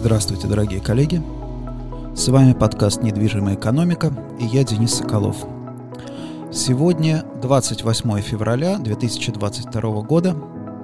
[0.00, 1.20] Здравствуйте, дорогие коллеги.
[2.14, 5.36] С вами подкаст «Недвижимая экономика» и я Денис Соколов.
[6.52, 10.36] Сегодня 28 февраля 2022 года,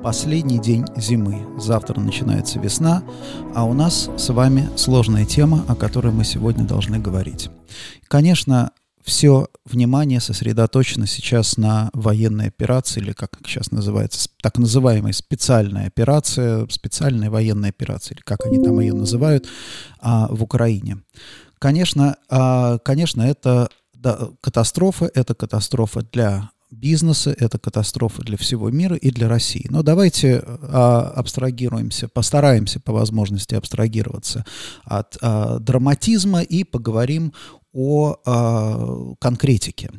[0.02, 1.46] последний день зимы.
[1.58, 3.04] Завтра начинается весна,
[3.54, 7.50] а у нас с вами сложная тема, о которой мы сегодня должны говорить.
[8.08, 8.72] Конечно,
[9.04, 16.66] все внимание сосредоточено сейчас на военной операции, или как сейчас называется, так называемая специальная операция,
[16.70, 19.46] специальная военная операция, или как они там ее называют,
[20.00, 21.02] а, в Украине.
[21.58, 28.96] Конечно, а, конечно, это да, катастрофа, это катастрофа для бизнеса, это катастрофа для всего мира
[28.96, 29.66] и для России.
[29.70, 34.44] Но давайте а, абстрагируемся, постараемся по возможности абстрагироваться
[34.84, 37.32] от а, драматизма и поговорим
[37.74, 39.90] о а, конкретике.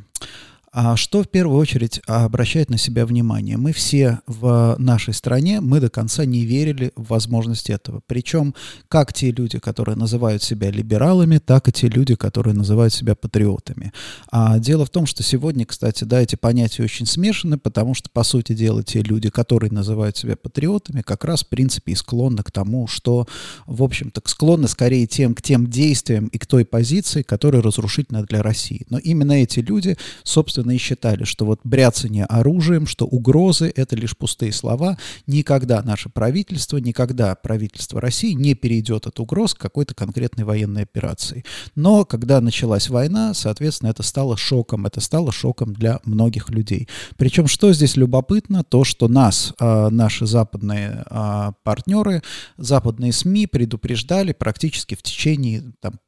[0.77, 3.55] А что в первую очередь обращает на себя внимание?
[3.55, 8.01] Мы все в нашей стране, мы до конца не верили в возможность этого.
[8.07, 8.53] Причем
[8.89, 13.93] как те люди, которые называют себя либералами, так и те люди, которые называют себя патриотами.
[14.29, 18.23] А дело в том, что сегодня, кстати, да, эти понятия очень смешаны, потому что, по
[18.23, 22.51] сути дела, те люди, которые называют себя патриотами, как раз, в принципе, и склонны к
[22.51, 23.27] тому, что,
[23.65, 28.43] в общем-то, склонны скорее тем, к тем действиям и к той позиции, которая разрушительна для
[28.43, 28.85] России.
[28.89, 34.15] Но именно эти люди, собственно, и считали, что вот бряцание оружием, что угрозы— это лишь
[34.15, 34.97] пустые слова.
[35.27, 41.43] Никогда наше правительство, никогда правительство России не перейдет от угроз к какой-то конкретной военной операции.
[41.75, 44.85] Но когда началась война, соответственно, это стало шоком.
[44.85, 46.87] Это стало шоком для многих людей.
[47.17, 52.21] Причем, что здесь любопытно, то, что нас, а, наши западные а, партнеры,
[52.57, 55.99] западные СМИ предупреждали практически в течение там,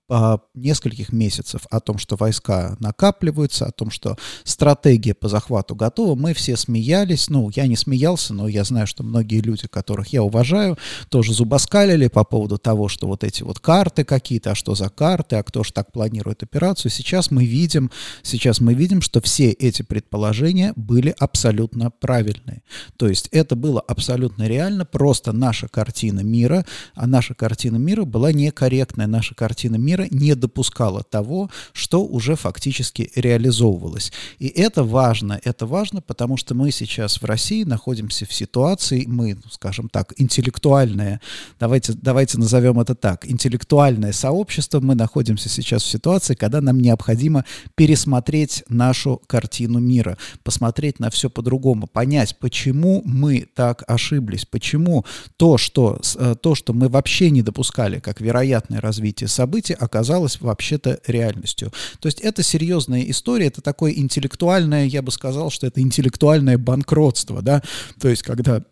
[0.54, 6.34] нескольких месяцев о том, что войска накапливаются, о том, что стратегия по захвату готова, мы
[6.34, 10.78] все смеялись, ну, я не смеялся, но я знаю, что многие люди, которых я уважаю,
[11.10, 15.36] тоже зубоскалили по поводу того, что вот эти вот карты какие-то, а что за карты,
[15.36, 16.90] а кто же так планирует операцию.
[16.90, 17.92] Сейчас мы видим,
[18.24, 22.64] сейчас мы видим, что все эти предположения были абсолютно правильные.
[22.96, 26.66] То есть это было абсолютно реально, просто наша картина мира,
[26.96, 32.36] а наша картина мира была некорректная, наша картина мира мира не допускала того, что уже
[32.36, 34.12] фактически реализовывалось.
[34.40, 39.38] И это важно, это важно, потому что мы сейчас в России находимся в ситуации, мы,
[39.52, 41.22] скажем так, интеллектуальное,
[41.60, 47.46] давайте, давайте назовем это так, интеллектуальное сообщество, мы находимся сейчас в ситуации, когда нам необходимо
[47.76, 55.06] пересмотреть нашу картину мира, посмотреть на все по-другому, понять, почему мы так ошиблись, почему
[55.38, 61.00] то, что, э, то, что мы вообще не допускали как вероятное развитие событий, оказалось вообще-то
[61.08, 61.72] реальностью.
[62.00, 67.42] То есть это серьезная история, это такое интеллектуальное, я бы сказал, что это интеллектуальное банкротство,
[67.42, 67.64] да,
[68.00, 68.64] то есть когда,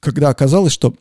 [0.00, 0.94] когда оказалось, что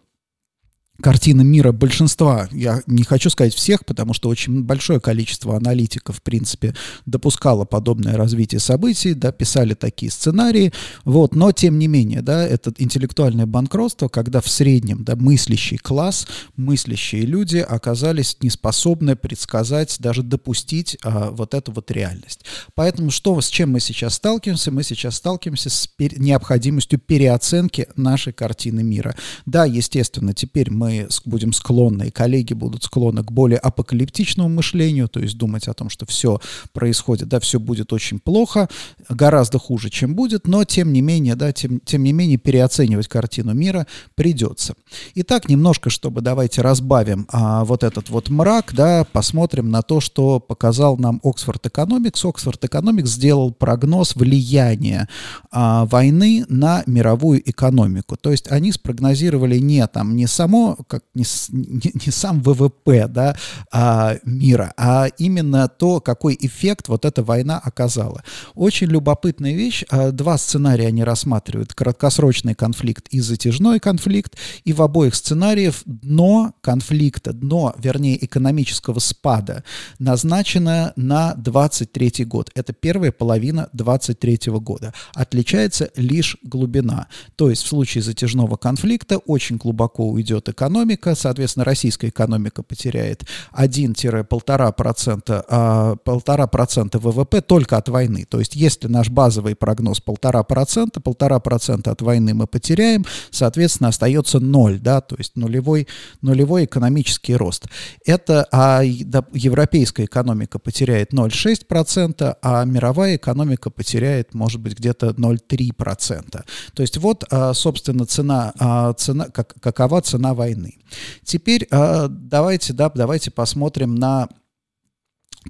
[1.02, 6.22] картина мира большинства, я не хочу сказать всех, потому что очень большое количество аналитиков, в
[6.22, 10.74] принципе, допускало подобное развитие событий, да, писали такие сценарии,
[11.06, 16.28] вот, но тем не менее, да, это интеллектуальное банкротство, когда в среднем, да, мыслящий класс,
[16.56, 22.42] мыслящие люди оказались неспособны предсказать, даже допустить а, вот эту вот реальность.
[22.76, 24.72] Поэтому что, с чем мы сейчас сталкиваемся?
[24.72, 29.16] Мы сейчас сталкиваемся с пер- необходимостью переоценки нашей картины мира.
[29.46, 30.89] Да, естественно, теперь мы
[31.26, 35.90] будем склонны, и коллеги будут склонны к более апокалиптичному мышлению, то есть думать о том,
[35.90, 36.40] что все
[36.74, 38.70] происходит, да, все будет очень плохо,
[39.10, 43.54] гораздо хуже, чем будет, но тем не менее, да, тем, тем не менее переоценивать картину
[43.54, 44.74] мира придется.
[45.16, 50.40] Итак, немножко, чтобы давайте разбавим а, вот этот вот мрак, да, посмотрим на то, что
[50.40, 52.26] показал нам Оксфорд Экономикс.
[52.26, 55.08] Оксфорд Экономикс сделал прогноз влияния
[55.52, 58.18] а, войны на мировую экономику.
[58.18, 63.36] То есть они спрогнозировали не там не само как не, не, не сам ВВП да,
[63.72, 68.24] а, мира, а именно то, какой эффект вот эта война оказала.
[68.56, 69.84] Очень любопытная вещь.
[69.90, 71.74] А, два сценария они рассматривают.
[71.74, 74.36] Краткосрочный конфликт и затяжной конфликт.
[74.64, 79.64] И в обоих сценариях дно конфликта, дно, вернее, экономического спада
[80.00, 82.52] назначено на 23 год.
[82.56, 84.94] Это первая половина 23 года.
[85.14, 87.08] Отличается лишь глубина.
[87.36, 93.26] То есть в случае затяжного конфликта очень глубоко уйдет экономика, экономика, соответственно, российская экономика потеряет
[93.54, 98.26] 1-1,5% а, 1,5% ВВП только от войны.
[98.30, 104.80] То есть если наш базовый прогноз 1,5%, 1,5% от войны мы потеряем, соответственно, остается 0,
[104.80, 105.88] да, то есть нулевой,
[106.22, 107.66] нулевой экономический рост.
[108.06, 116.44] Это а европейская экономика потеряет 0,6%, а мировая экономика потеряет, может быть, где-то 0,3%.
[116.74, 120.59] То есть вот, а, собственно, цена, а, цена как, какова цена войны?
[120.60, 120.78] Войны.
[121.24, 124.28] Теперь э, давайте, да, давайте посмотрим на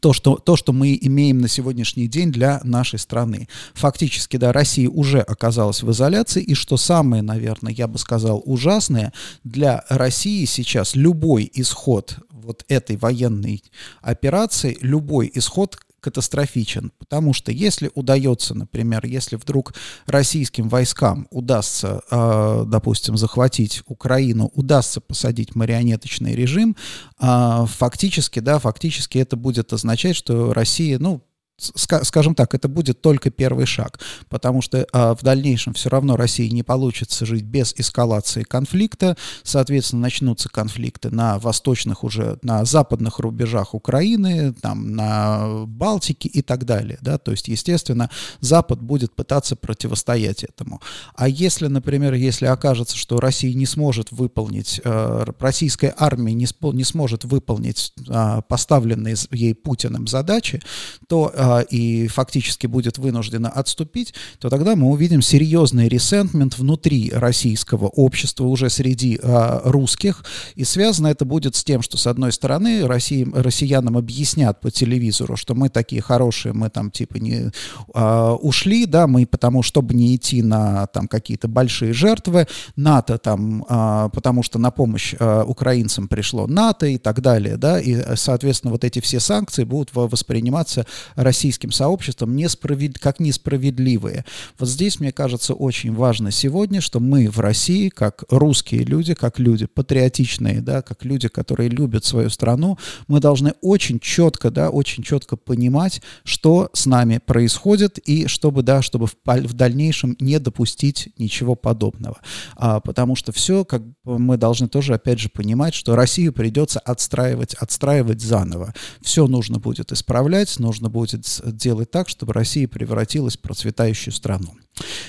[0.01, 3.47] то что, то, что мы имеем на сегодняшний день для нашей страны.
[3.73, 9.13] Фактически, да, Россия уже оказалась в изоляции, и что самое, наверное, я бы сказал, ужасное,
[9.43, 13.63] для России сейчас любой исход вот этой военной
[14.01, 19.73] операции, любой исход катастрофичен, потому что если удается, например, если вдруг
[20.05, 26.75] российским войскам удастся, э, допустим, захватить Украину, удастся посадить марионеточный режим,
[27.19, 31.23] э, фактически, да, фактически это будет означать, что Россия, ну,
[31.59, 36.49] скажем так, это будет только первый шаг, потому что а, в дальнейшем все равно России
[36.49, 43.73] не получится жить без эскалации конфликта, соответственно, начнутся конфликты на восточных уже, на западных рубежах
[43.73, 48.09] Украины, там, на Балтике и так далее, да, то есть, естественно,
[48.39, 50.81] Запад будет пытаться противостоять этому.
[51.15, 56.83] А если, например, если окажется, что Россия не сможет выполнить, э, российская армия не, не
[56.83, 60.61] сможет выполнить э, поставленные ей Путиным задачи,
[61.07, 67.87] то э, и фактически будет вынуждена отступить, то тогда мы увидим серьезный ресентмент внутри российского
[67.87, 70.23] общества, уже среди а, русских,
[70.55, 75.35] и связано это будет с тем, что, с одной стороны, России, россиянам объяснят по телевизору,
[75.35, 77.51] что мы такие хорошие, мы там типа не
[77.93, 83.65] а, ушли, да, мы потому, чтобы не идти на там какие-то большие жертвы, НАТО там,
[83.67, 88.83] а, потому что на помощь украинцам пришло НАТО и так далее, да, и, соответственно, вот
[88.83, 90.85] эти все санкции будут восприниматься
[91.15, 92.99] Россией российским сообществом несправед...
[92.99, 94.25] как несправедливые.
[94.59, 99.39] Вот здесь, мне кажется, очень важно сегодня, что мы в России, как русские люди, как
[99.39, 102.77] люди патриотичные, да, как люди, которые любят свою страну,
[103.07, 108.81] мы должны очень четко, да, очень четко понимать, что с нами происходит, и чтобы, да,
[108.81, 112.17] чтобы в, в дальнейшем не допустить ничего подобного.
[112.57, 117.53] А, потому что все, как мы должны тоже, опять же, понимать, что Россию придется отстраивать,
[117.53, 118.73] отстраивать заново.
[119.01, 124.53] Все нужно будет исправлять, нужно будет делать так, чтобы Россия превратилась в процветающую страну.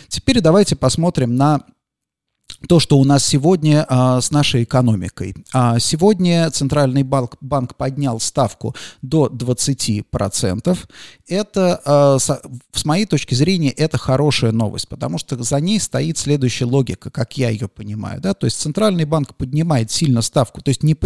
[0.08, 1.60] Теперь давайте посмотрим на
[2.68, 5.34] то, что у нас сегодня а, с нашей экономикой.
[5.52, 10.78] А, сегодня Центральный банк, банк поднял ставку до 20%.
[11.28, 16.18] Это, а, с, с моей точки зрения, это хорошая новость, потому что за ней стоит
[16.18, 18.20] следующая логика, как я ее понимаю.
[18.20, 18.34] Да?
[18.34, 20.96] То есть Центральный банк поднимает сильно ставку, то есть не,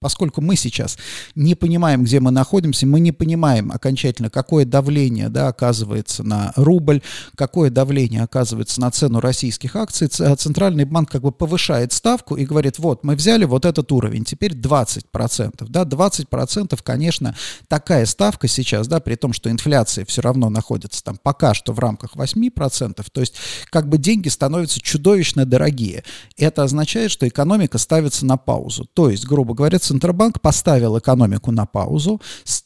[0.00, 0.96] поскольку мы сейчас
[1.34, 7.02] не понимаем, где мы находимся, мы не понимаем окончательно, какое давление да, оказывается на рубль,
[7.34, 12.78] какое давление оказывается на цену российских акций, Центральный банк как бы повышает ставку и говорит,
[12.78, 15.66] вот, мы взяли вот этот уровень, теперь 20%.
[15.68, 17.34] Да, 20%, конечно,
[17.66, 21.78] такая ставка сейчас, да, при том, что инфляция все равно находится там пока что в
[21.78, 23.34] рамках 8%, то есть
[23.70, 26.04] как бы деньги становятся чудовищно дорогие.
[26.36, 28.88] Это означает, что экономика ставится на паузу.
[28.94, 32.20] То есть, грубо говоря, Центробанк поставил экономику на паузу.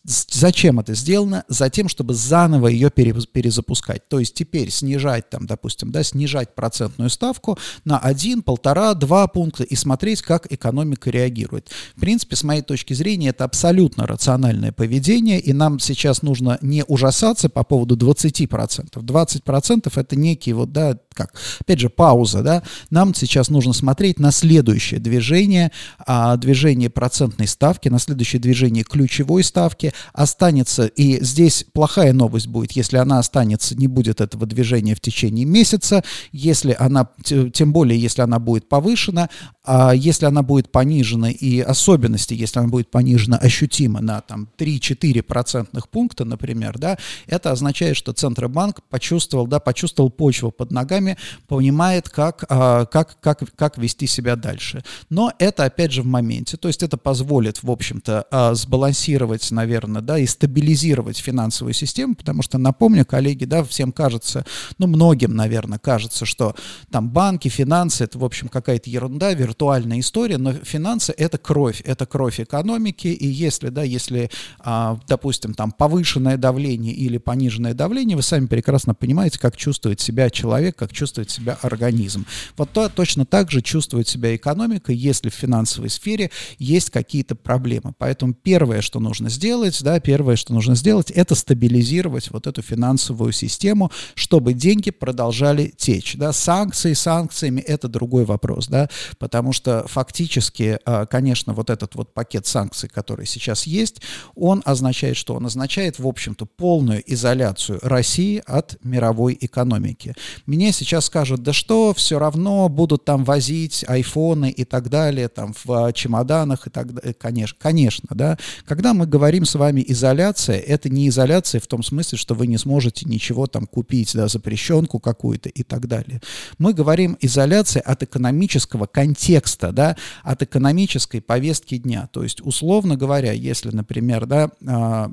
[0.05, 1.45] Зачем это сделано?
[1.49, 4.09] Затем, чтобы заново ее перезапускать.
[4.09, 9.63] То есть теперь снижать, там, допустим, да, снижать процентную ставку на 1, 1,5, 2 пункта
[9.63, 11.71] и смотреть, как экономика реагирует.
[11.97, 16.85] В принципе, с моей точки зрения, это абсолютно рациональное поведение, и нам сейчас нужно не
[16.85, 18.95] ужасаться по поводу 20%.
[18.95, 24.33] 20% это некий вот, да, как, опять же, пауза, да, нам сейчас нужно смотреть на
[24.33, 25.71] следующее движение,
[26.05, 32.73] а, движение процентной ставки, на следующее движение ключевой ставки останется, и здесь плохая новость будет,
[32.73, 36.03] если она останется, не будет этого движения в течение месяца,
[36.33, 39.29] если она, тем более, если она будет повышена,
[39.63, 45.23] а если она будет понижена, и особенности, если она будет понижена ощутимо на там 3-4
[45.23, 52.09] процентных пункта, например, да, это означает, что Центробанк почувствовал, да, почувствовал почву под ногами, понимает,
[52.09, 54.83] как, а, как, как, как вести себя дальше.
[55.11, 60.03] Но это, опять же, в моменте, то есть это позволит, в общем-то, а, сбалансировать, наверное,
[60.03, 64.45] да, и стабилизировать финансовую систему, потому что, напомню, коллеги, да, всем кажется,
[64.79, 66.55] ну, многим, наверное, кажется, что
[66.91, 72.07] там банки, финансы, это, в общем, какая-то ерунда, виртуальная история, но финансы— это кровь, это
[72.07, 74.31] кровь экономики, и если, да, если,
[74.61, 80.31] а, допустим, там повышенное давление или пониженное давление, вы сами прекрасно понимаете, как чувствует себя
[80.31, 82.27] человек, как чувствует себя организм.
[82.57, 87.95] Вот то, точно так же чувствует себя экономика, если в финансовой сфере есть какие-то проблемы.
[87.99, 93.33] Поэтому первое, что нужно сделать, да, первое, что нужно сделать, это стабилизировать вот эту финансовую
[93.33, 96.15] систему, чтобы деньги продолжали течь.
[96.17, 96.33] Да.
[96.33, 102.47] Санкции санкциями– это другой вопрос, да, потому что фактически, а, конечно, вот этот вот пакет
[102.47, 104.03] санкций, который сейчас есть,
[104.37, 105.35] он означает что?
[105.35, 110.15] Он означает, в общем-то, полную изоляцию России от мировой экономики.
[110.47, 115.55] Мне сейчас скажут, да что, все равно будут там возить айфоны и так далее, там
[115.65, 117.15] в а, чемоданах и так далее.
[117.15, 118.39] Конечно, конечно, да.
[118.65, 122.59] Когда мы говорим с вами изоляция, это не изоляция в том смысле, что вы не
[122.59, 126.21] сможете ничего там купить, да, запрещенку какую-то и так далее.
[126.59, 132.09] Мы говорим изоляция от экономического контекста, да, от экономической повестки дня.
[132.13, 135.11] То есть, условно говоря, если, например, да, а,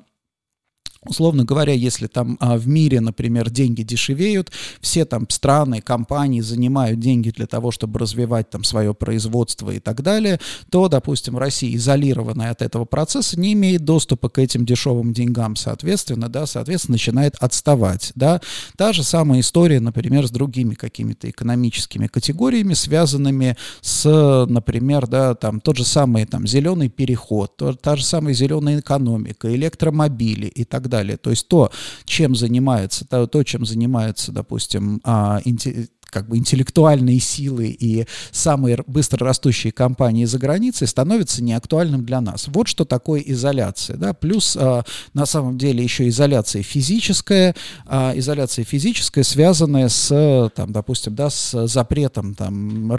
[1.06, 4.52] Условно говоря, если там а, в мире, например, деньги дешевеют,
[4.82, 10.02] все там страны, компании занимают деньги для того, чтобы развивать там свое производство и так
[10.02, 15.56] далее, то, допустим, Россия, изолированная от этого процесса, не имеет доступа к этим дешевым деньгам,
[15.56, 18.42] соответственно, да, соответственно, начинает отставать, да.
[18.76, 25.62] Та же самая история, например, с другими какими-то экономическими категориями, связанными с, например, да, там
[25.62, 30.89] тот же самый там зеленый переход, то, та же самая зеленая экономика, электромобили и так
[30.90, 31.18] далее.
[31.18, 31.72] То есть то,
[32.06, 35.40] чем занимается, то, то чем занимается, допустим, а,
[36.10, 42.48] как бы интеллектуальные силы и самые быстро растущие компании за границей становятся неактуальным для нас.
[42.48, 43.98] Вот что такое изоляция.
[43.98, 44.14] Да?
[44.14, 51.16] Плюс а, на самом деле еще изоляция физическая, а, изоляция физическая, связанная с, там, допустим,
[51.16, 52.90] да, с запретом там,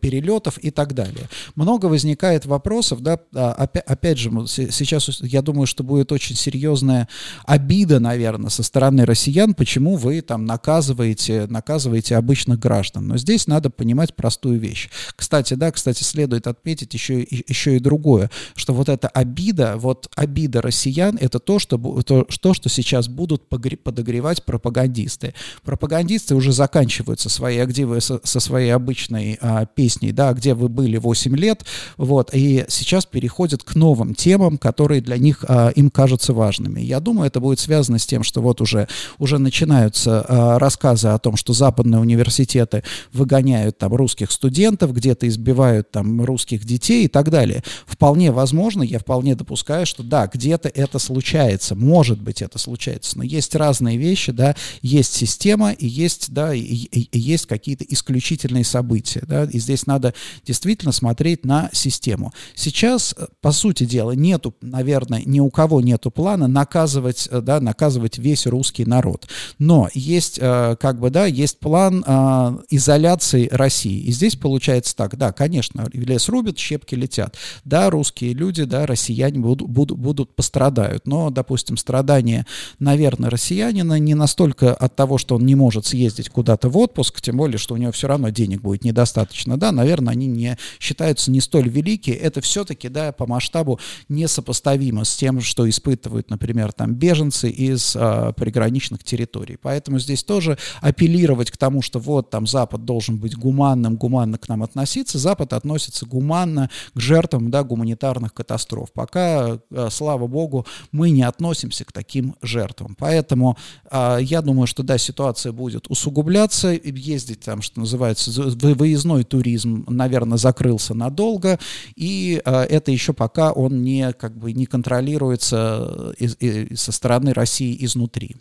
[0.00, 1.28] перелетов и так далее.
[1.54, 7.08] Много возникает вопросов, да, а, опять, опять же, сейчас я думаю, что будет очень серьезная
[7.44, 13.06] обида, наверное, со стороны россиян, почему вы там наказываете, наказываете обычно обычных граждан.
[13.08, 14.88] Но здесь надо понимать простую вещь.
[15.16, 20.62] Кстати, да, кстати, следует отметить еще, еще и другое, что вот эта обида, вот обида
[20.62, 25.34] россиян, это то, что, то, то, что сейчас будут подогревать пропагандисты.
[25.64, 30.32] Пропагандисты уже заканчивают со своей, а где вы со, со своей обычной а, песней, да,
[30.32, 31.64] где вы были 8 лет,
[31.96, 36.80] вот, и сейчас переходят к новым темам, которые для них, а, им кажутся важными.
[36.80, 41.18] Я думаю, это будет связано с тем, что вот уже, уже начинаются а, рассказы о
[41.18, 47.08] том, что западные университеты университеты выгоняют там русских студентов, где-то избивают там русских детей и
[47.08, 47.62] так далее.
[47.86, 53.24] Вполне возможно, я вполне допускаю, что да, где-то это случается, может быть это случается, но
[53.24, 58.64] есть разные вещи, да, есть система и есть, да, и, и, и есть какие-то исключительные
[58.64, 60.14] события, да, и здесь надо
[60.44, 62.32] действительно смотреть на систему.
[62.54, 68.46] Сейчас, по сути дела, нету, наверное, ни у кого нету плана наказывать, да, наказывать весь
[68.46, 74.00] русский народ, но есть, э, как бы, да, есть план э, изоляции России.
[74.00, 77.36] И здесь получается так, да, конечно, лес рубят, щепки летят.
[77.64, 81.06] Да, русские люди, да, россияне будут, будут, будут пострадают.
[81.06, 82.46] Но, допустим, страдания,
[82.78, 87.36] наверное, россиянина не настолько от того, что он не может съездить куда-то в отпуск, тем
[87.36, 89.58] более, что у него все равно денег будет недостаточно.
[89.58, 92.16] Да, наверное, они не считаются не столь великие.
[92.16, 93.78] Это все-таки, да, по масштабу
[94.08, 99.56] несопоставимо с тем, что испытывают, например, там беженцы из а, приграничных территорий.
[99.60, 104.38] Поэтому здесь тоже апеллировать к тому, что вот вот там Запад должен быть гуманным, гуманно
[104.38, 108.92] к нам относиться, Запад относится гуманно к жертвам да, гуманитарных катастроф.
[108.92, 112.96] Пока, э, слава богу, мы не относимся к таким жертвам.
[112.98, 113.56] Поэтому
[113.90, 120.38] а, я думаю, что да, ситуация будет усугубляться, ездить там, что называется, выездной туризм, наверное,
[120.38, 121.58] закрылся надолго,
[121.96, 126.36] и а, это еще пока он не, как бы, не контролируется из,
[126.80, 128.36] со стороны России изнутри.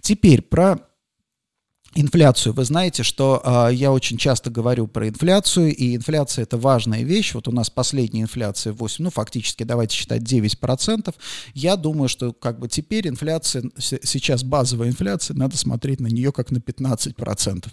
[0.00, 0.78] Теперь про
[1.94, 2.52] инфляцию.
[2.52, 7.34] Вы знаете, что э, я очень часто говорю про инфляцию, и инфляция это важная вещь.
[7.34, 11.14] Вот у нас последняя инфляция 8, ну фактически давайте считать 9%.
[11.54, 16.50] Я думаю, что как бы теперь инфляция, сейчас базовая инфляция, надо смотреть на нее как
[16.50, 17.66] на 15%.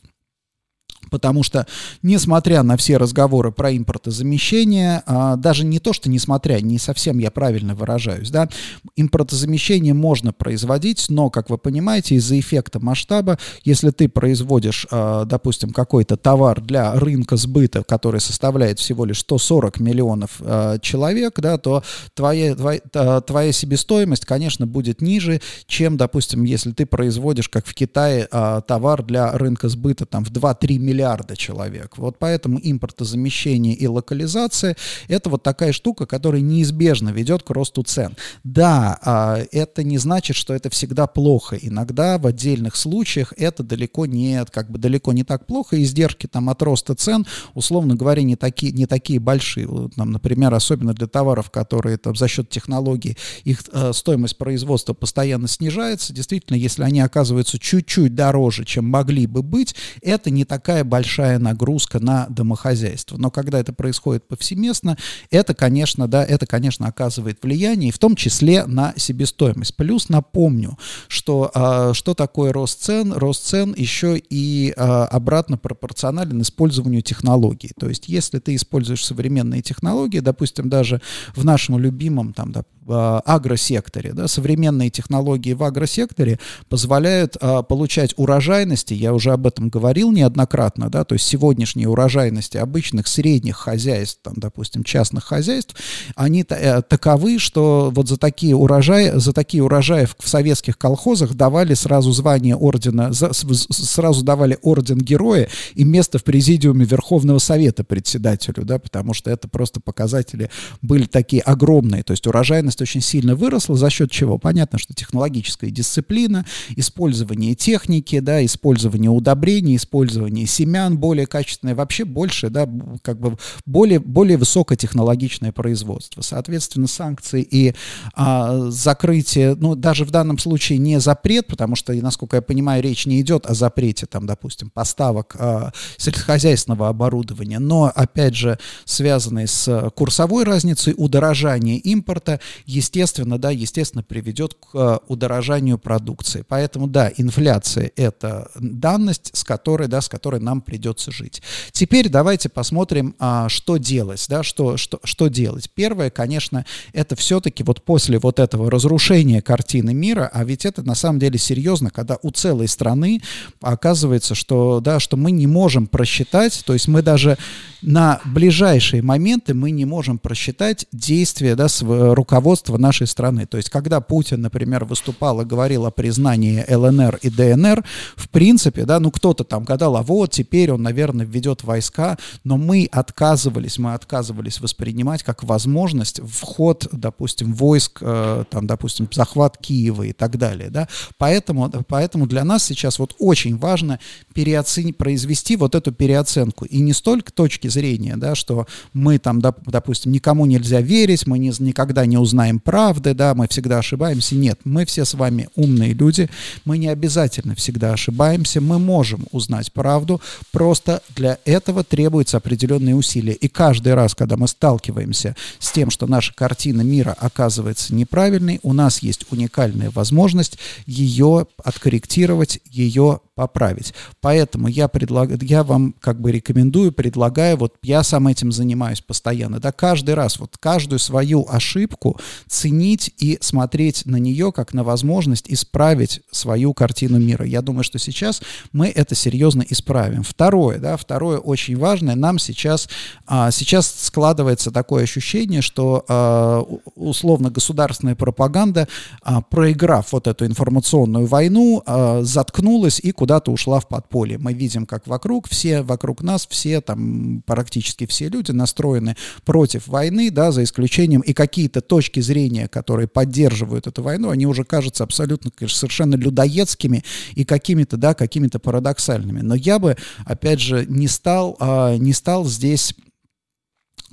[1.09, 1.65] Потому что,
[2.01, 7.31] несмотря на все разговоры про импортозамещение, а, даже не то, что несмотря, не совсем я
[7.31, 8.49] правильно выражаюсь, да,
[8.95, 15.71] импортозамещение можно производить, но, как вы понимаете, из-за эффекта масштаба, если ты производишь, а, допустим,
[15.71, 21.83] какой-то товар для рынка сбыта, который составляет всего лишь 140 миллионов а, человек, да, то
[22.13, 22.81] твоя, твоя,
[23.21, 28.27] твоя себестоимость, конечно, будет ниже, чем, допустим, если ты производишь, как в Китае,
[28.67, 31.97] товар для рынка сбыта там в 2-3 миллиона миллиарда человек.
[31.97, 34.75] Вот поэтому импортозамещение и локализация—
[35.07, 38.15] это вот такая штука, которая неизбежно ведет к росту цен.
[38.43, 41.55] Да, а, это не значит, что это всегда плохо.
[41.55, 45.81] Иногда в отдельных случаях это далеко не, как бы далеко не так плохо.
[45.81, 49.67] Издержки там от роста цен, условно говоря, не такие, не такие большие.
[49.95, 55.47] Там, например, особенно для товаров, которые там, за счет технологий, их э, стоимость производства постоянно
[55.47, 56.13] снижается.
[56.13, 61.99] Действительно, если они оказываются чуть-чуть дороже, чем могли бы быть, это не такая большая нагрузка
[61.99, 63.17] на домохозяйство.
[63.17, 64.97] Но когда это происходит повсеместно,
[65.31, 69.75] это, конечно, да, это, конечно, оказывает влияние, и в том числе на себестоимость.
[69.75, 73.13] Плюс напомню, что э, что такое рост цен?
[73.13, 77.71] Рост цен еще и э, обратно пропорционален использованию технологий.
[77.79, 81.01] То есть, если ты используешь современные технологии, допустим, даже
[81.35, 84.13] в нашем любимом там, да, агросекторе.
[84.13, 90.68] Да, современные технологии в агросекторе позволяют а, получать урожайности, я уже об этом говорил неоднократно,
[90.77, 95.75] да, то есть сегодняшние урожайности обычных средних хозяйств, там, допустим, частных хозяйств,
[96.15, 101.73] они э, таковы, что вот за такие урожаи, за такие урожаи в, советских колхозах давали
[101.73, 108.65] сразу звание ордена, за, сразу давали орден героя и место в президиуме Верховного Совета председателю,
[108.65, 110.49] да, потому что это просто показатели
[110.81, 113.75] были такие огромные, то есть урожайность очень сильно выросла.
[113.75, 114.37] За счет чего?
[114.37, 116.45] Понятно, что технологическая дисциплина,
[116.75, 122.67] использование техники, да, использование удобрений, использование семян более качественное, вообще больше, да,
[123.01, 126.21] как бы более, более высокотехнологичное производство.
[126.21, 127.73] Соответственно, санкции и
[128.13, 133.05] а, закрытие, ну, даже в данном случае не запрет, потому что, насколько я понимаю, речь
[133.05, 139.89] не идет о запрете, там, допустим, поставок а, сельскохозяйственного оборудования, но, опять же, связанные с
[139.95, 146.43] курсовой разницей, удорожание импорта естественно, да, естественно приведет к э, удорожанию продукции.
[146.47, 151.43] Поэтому, да, инфляция— это данность, с которой, да, с которой нам придется жить.
[151.71, 155.69] Теперь давайте посмотрим, а, что делать, да, что, что, что делать.
[155.75, 160.95] Первое, конечно, это все-таки вот после вот этого разрушения картины мира, а ведь это на
[160.95, 163.21] самом деле серьезно, когда у целой страны
[163.61, 167.37] оказывается, что, да, что мы не можем просчитать, то есть мы даже
[167.81, 173.45] на ближайшие моменты мы не можем просчитать действия да, руководства нашей страны.
[173.45, 178.85] То есть, когда Путин, например, выступал и говорил о признании ЛНР и ДНР, в принципе,
[178.85, 183.77] да, ну кто-то там гадал, а вот теперь он, наверное, введет войска, но мы отказывались,
[183.77, 190.37] мы отказывались воспринимать как возможность вход, допустим, войск, э, там, допустим, захват Киева и так
[190.37, 190.87] далее, да.
[191.17, 193.99] Поэтому, поэтому для нас сейчас вот очень важно
[194.33, 196.65] переоценить, произвести вот эту переоценку.
[196.65, 201.53] И не столько точки зрения, да, что мы там, допустим, никому нельзя верить, мы не,
[201.59, 204.33] никогда не узнаем знаем правды, да, мы всегда ошибаемся.
[204.33, 206.29] Нет, мы все с вами умные люди,
[206.65, 210.21] мы не обязательно всегда ошибаемся, мы можем узнать правду,
[210.51, 213.33] просто для этого требуются определенные усилия.
[213.33, 218.73] И каждый раз, когда мы сталкиваемся с тем, что наша картина мира оказывается неправильной, у
[218.73, 223.93] нас есть уникальная возможность ее откорректировать, ее поправить.
[224.19, 229.61] Поэтому я, предлагаю, я вам как бы рекомендую, предлагаю, вот я сам этим занимаюсь постоянно,
[229.61, 235.45] да, каждый раз, вот каждую свою ошибку ценить и смотреть на нее как на возможность
[235.47, 237.45] исправить свою картину мира.
[237.45, 238.41] Я думаю, что сейчас
[238.73, 240.23] мы это серьезно исправим.
[240.23, 242.89] Второе, да, второе очень важное, нам сейчас,
[243.25, 246.61] а, сейчас складывается такое ощущение, что а,
[246.95, 248.89] условно государственная пропаганда,
[249.23, 254.39] а, проиграв вот эту информационную войну, а, заткнулась и куда куда-то ушла в подполье.
[254.39, 259.15] Мы видим, как вокруг, все вокруг нас, все там, практически все люди настроены
[259.45, 264.63] против войны, да, за исключением и какие-то точки зрения, которые поддерживают эту войну, они уже
[264.63, 267.03] кажутся абсолютно, конечно, совершенно людоедскими
[267.35, 269.41] и какими-то, да, какими-то парадоксальными.
[269.41, 272.95] Но я бы, опять же, не стал, а, не стал здесь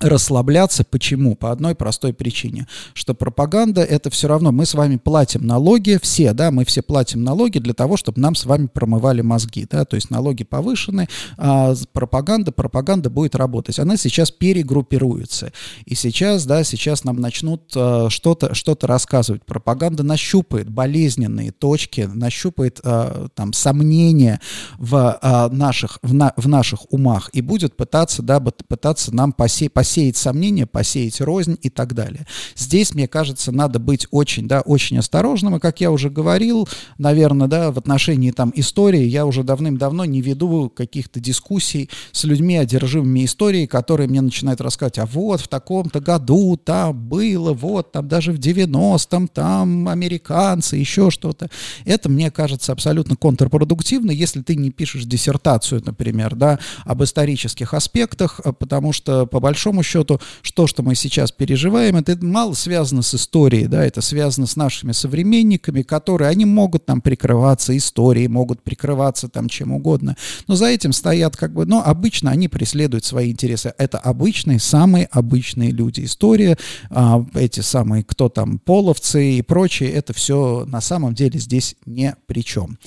[0.00, 0.84] расслабляться.
[0.84, 1.36] Почему?
[1.36, 6.32] По одной простой причине, что пропаганда это все равно, мы с вами платим налоги, все,
[6.32, 9.96] да, мы все платим налоги для того, чтобы нам с вами промывали мозги, да, то
[9.96, 13.78] есть налоги повышены, а пропаганда, пропаганда будет работать.
[13.78, 15.52] Она сейчас перегруппируется.
[15.84, 19.44] И сейчас, да, сейчас нам начнут а, что-то что рассказывать.
[19.44, 24.40] Пропаганда нащупает болезненные точки, нащупает а, там сомнения
[24.78, 29.72] в, а, наших, в, на, в наших умах и будет пытаться, да, пытаться нам посеять
[29.86, 32.26] посеять сомнения, посеять рознь и так далее.
[32.56, 36.68] Здесь, мне кажется, надо быть очень, да, очень осторожным, и, как я уже говорил,
[36.98, 42.56] наверное, да, в отношении там истории я уже давным-давно не веду каких-то дискуссий с людьми,
[42.56, 48.08] одержимыми историей, которые мне начинают рассказывать, а вот в таком-то году там было, вот там
[48.08, 51.48] даже в 90-м там американцы, еще что-то.
[51.84, 58.40] Это, мне кажется, абсолютно контрпродуктивно, если ты не пишешь диссертацию, например, да, об исторических аспектах,
[58.42, 63.14] а потому что, по большому счету, что, что мы сейчас переживаем, это мало связано с
[63.14, 69.28] историей, да, это связано с нашими современниками, которые, они могут там прикрываться историей, могут прикрываться
[69.28, 73.74] там чем угодно, но за этим стоят как бы, ну, обычно они преследуют свои интересы.
[73.78, 76.04] Это обычные, самые обычные люди.
[76.04, 76.56] История,
[76.90, 82.14] а, эти самые, кто там, половцы и прочее, это все на самом деле здесь ни
[82.26, 82.78] при чем.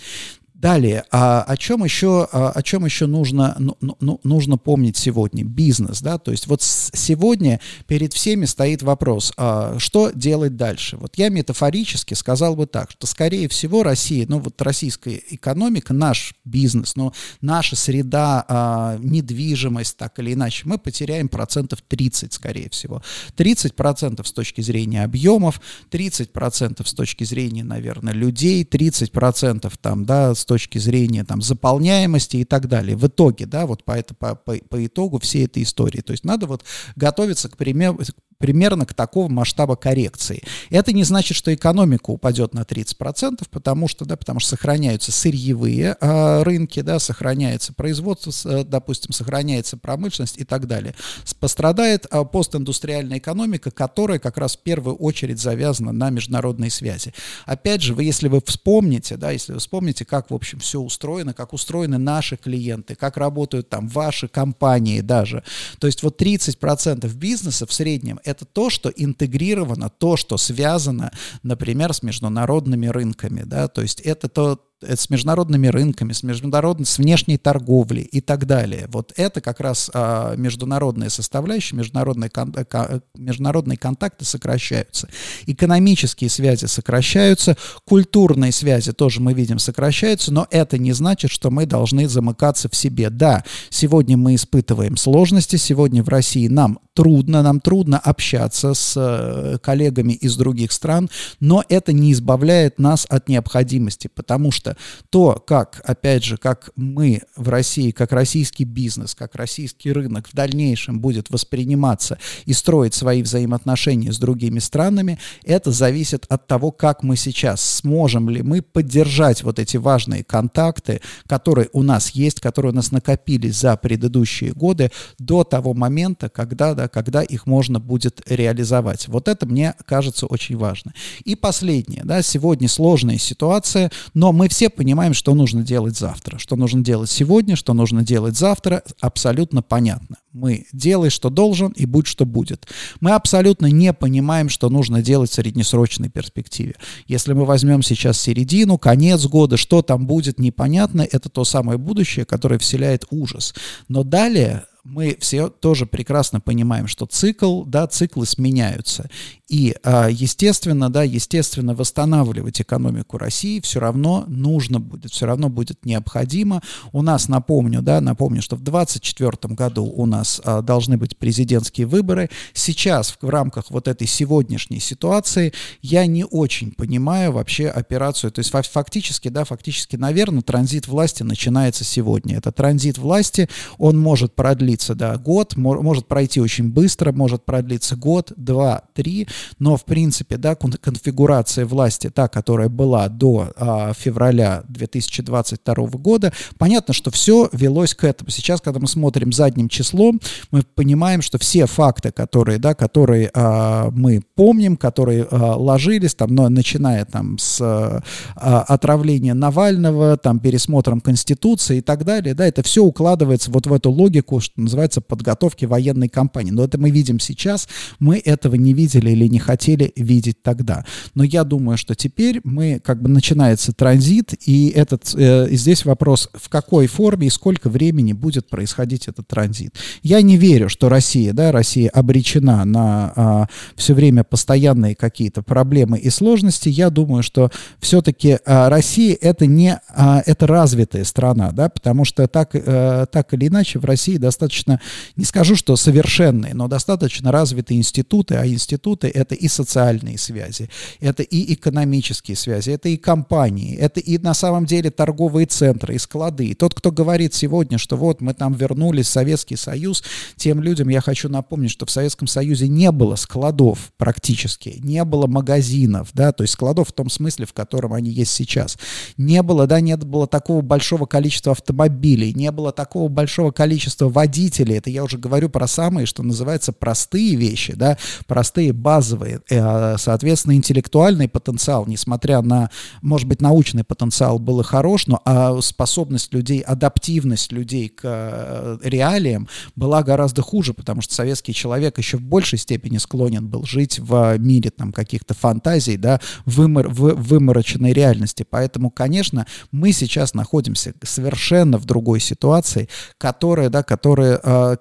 [0.59, 4.97] Далее, а, о чем еще, а, о чем еще нужно, ну, ну, ну, нужно помнить
[4.97, 5.45] сегодня?
[5.45, 10.97] Бизнес, да, то есть вот сегодня перед всеми стоит вопрос, а, что делать дальше?
[10.97, 16.33] Вот я метафорически сказал бы так, что скорее всего Россия, ну вот российская экономика, наш
[16.43, 23.01] бизнес, ну наша среда, а, недвижимость, так или иначе, мы потеряем процентов 30, скорее всего.
[23.37, 29.77] 30 процентов с точки зрения объемов, 30 процентов с точки зрения, наверное, людей, 30 процентов
[29.77, 32.97] там, да, с точки зрения там, заполняемости и так далее.
[32.97, 36.01] В итоге, да, вот по, это, по, по, по итогу всей этой истории.
[36.01, 37.99] То есть надо вот готовиться к, примеру,
[38.39, 40.43] примерно к такого масштаба коррекции.
[40.69, 45.97] Это не значит, что экономика упадет на 30%, потому что, да, потому что сохраняются сырьевые
[45.99, 50.95] э, рынки, да, сохраняется производство, э, допустим, сохраняется промышленность и так далее.
[51.39, 57.13] Пострадает э, постиндустриальная экономика, которая как раз в первую очередь завязана на международные связи.
[57.45, 61.33] Опять же, вы, если вы вспомните, да, если вы вспомните, как, в общем, все устроено,
[61.33, 65.43] как устроены наши клиенты, как работают там ваши компании даже,
[65.79, 71.11] то есть вот 30% бизнеса в среднем это то, что интегрировано, то, что связано,
[71.43, 76.97] например, с международными рынками, да, то есть это то, с международными рынками, с международной, с
[76.97, 78.87] внешней торговлей и так далее.
[78.89, 85.09] Вот это как раз а, международная составляющая, международные, кон, ка, международные контакты сокращаются.
[85.45, 91.65] Экономические связи сокращаются, культурные связи тоже мы видим сокращаются, но это не значит, что мы
[91.65, 93.09] должны замыкаться в себе.
[93.09, 99.57] Да, сегодня мы испытываем сложности, сегодня в России нам трудно, нам трудно общаться с э,
[99.59, 105.43] коллегами из других стран, но это не избавляет нас от необходимости, потому что что то,
[105.45, 110.99] как, опять же, как мы в России, как российский бизнес, как российский рынок в дальнейшем
[110.99, 117.15] будет восприниматься и строить свои взаимоотношения с другими странами, это зависит от того, как мы
[117.15, 122.75] сейчас, сможем ли мы поддержать вот эти важные контакты, которые у нас есть, которые у
[122.75, 129.07] нас накопились за предыдущие годы, до того момента, когда, да, когда их можно будет реализовать.
[129.07, 130.93] Вот это мне кажется очень важно.
[131.25, 136.37] И последнее, да, сегодня сложная ситуация, но мы все все понимаем, что нужно делать завтра.
[136.37, 140.17] Что нужно делать сегодня, что нужно делать завтра, абсолютно понятно.
[140.33, 142.67] Мы делай, что должен, и будь, что будет.
[142.99, 146.75] Мы абсолютно не понимаем, что нужно делать в среднесрочной перспективе.
[147.07, 152.25] Если мы возьмем сейчас середину, конец года, что там будет, непонятно, это то самое будущее,
[152.25, 153.55] которое вселяет ужас.
[153.87, 159.09] Но далее мы все тоже прекрасно понимаем, что цикл, да, циклы сменяются.
[159.49, 165.85] И, а, естественно, да, естественно, восстанавливать экономику России все равно нужно будет, все равно будет
[165.85, 166.61] необходимо.
[166.93, 171.87] У нас, напомню, да, напомню, что в 2024 году у нас а, должны быть президентские
[171.87, 172.29] выборы.
[172.53, 178.31] Сейчас в рамках вот этой сегодняшней ситуации я не очень понимаю вообще операцию.
[178.31, 182.37] То есть фактически, да, фактически, наверное, транзит власти начинается сегодня.
[182.37, 188.33] Это транзит власти, он может продлиться, да, год, может пройти очень быстро, может продлиться год,
[188.35, 189.27] два, три,
[189.59, 196.93] но в принципе, да, конфигурация власти, та, которая была до а, февраля 2022 года, понятно,
[196.93, 198.29] что все велось к этому.
[198.29, 200.19] Сейчас, когда мы смотрим задним числом,
[200.51, 206.35] мы понимаем, что все факты, которые, да, которые а, мы помним, которые а, ложились, там,
[206.35, 208.01] но, начиная там с а,
[208.35, 213.91] отравления Навального, там, пересмотром Конституции и так далее, да, это все укладывается вот в эту
[213.91, 216.51] логику, что называется, подготовки военной кампании.
[216.51, 217.67] Но это мы видим сейчас,
[217.99, 220.85] мы этого не видели или не хотели видеть тогда.
[221.15, 226.29] Но я думаю, что теперь мы, как бы начинается транзит, и этот, э, здесь вопрос,
[226.33, 229.75] в какой форме и сколько времени будет происходить этот транзит.
[230.03, 235.97] Я не верю, что Россия, да, Россия обречена на а, все время постоянные какие-то проблемы
[235.97, 236.69] и сложности.
[236.69, 242.27] Я думаю, что все-таки а, Россия это не, а, это развитая страна, да, потому что
[242.27, 244.79] так, а, так или иначе в России достаточно достаточно,
[245.15, 251.23] не скажу, что совершенные, но достаточно развитые институты, а институты— это и социальные связи, это
[251.23, 256.47] и экономические связи, это и компании, это и на самом деле торговые центры, и склады.
[256.47, 260.03] И тот, кто говорит сегодня, что вот мы там вернулись в Советский Союз,
[260.35, 265.27] тем людям я хочу напомнить, что в Советском Союзе не было складов практически, не было
[265.27, 268.77] магазинов, да, то есть складов в том смысле, в котором они есть сейчас.
[269.17, 274.38] Не было, да, не было такого большого количества автомобилей, не было такого большого количества водителей.
[274.47, 277.97] Это я уже говорю про самые, что называется, простые вещи, да,
[278.27, 279.41] простые, базовые.
[279.49, 282.69] Э, соответственно, интеллектуальный потенциал, несмотря на,
[283.01, 288.77] может быть, научный потенциал был и хорош, но а способность людей, адаптивность людей к э,
[288.83, 293.99] реалиям была гораздо хуже, потому что советский человек еще в большей степени склонен был жить
[293.99, 298.45] в мире там каких-то фантазий, да, вымор, в вымороченной реальности.
[298.49, 304.75] Поэтому, конечно, мы сейчас находимся совершенно в другой ситуации, которая, да, которая, э,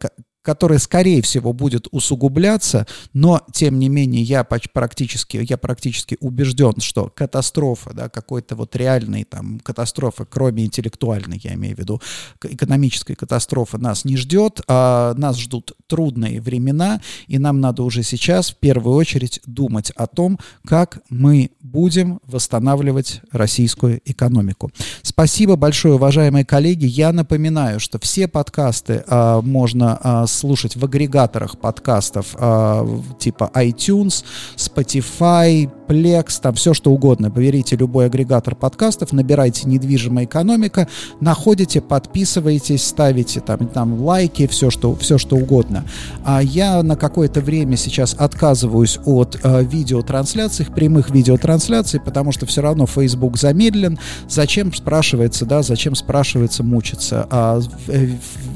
[0.48, 7.12] которая, скорее всего, будет усугубляться, но, тем не менее, я практически, я практически убежден, что
[7.14, 12.00] катастрофа, да, какой-то вот реальной там катастрофы, кроме интеллектуальной, я имею в виду,
[12.42, 18.50] экономической катастрофы нас не ждет, а нас ждут трудные времена, и нам надо уже сейчас
[18.50, 24.70] в первую очередь думать о том, как мы будем восстанавливать российскую экономику.
[25.02, 26.86] Спасибо большое, уважаемые коллеги.
[26.86, 32.86] Я напоминаю, что все подкасты а, можно а, слушать в агрегаторах подкастов а,
[33.18, 34.24] типа iTunes,
[34.56, 37.30] Spotify, Plex, там все что угодно.
[37.30, 40.86] Берите любой агрегатор подкастов, набирайте «Недвижимая экономика»,
[41.20, 45.84] находите, подписывайтесь, ставите там, там лайки, все что, все что угодно.
[46.24, 52.60] А я на какое-то время сейчас отказываюсь от э, видеотрансляций, прямых видеотрансляций, потому что все
[52.60, 53.98] равно Facebook замедлен.
[54.28, 57.26] Зачем, спрашивается, да, зачем, спрашивается, мучиться.
[57.30, 58.08] А, э,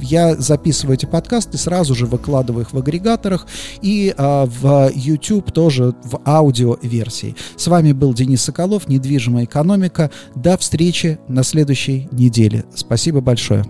[0.02, 3.46] я записываю эти подкасты, сразу же выкладываю их в агрегаторах
[3.80, 7.34] и а, в YouTube тоже в аудиоверсии.
[7.56, 10.10] С вами был Денис Соколов, недвижимая экономика.
[10.34, 12.66] До встречи на следующей неделе.
[12.74, 13.64] Спасибо большое.